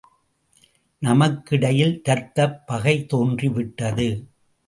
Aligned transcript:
நமக்கிடையிலே 1.01 2.01
இரத்தப் 2.09 2.67
பகை 2.67 3.05
தோன்றிவிட்டது. 3.05 4.09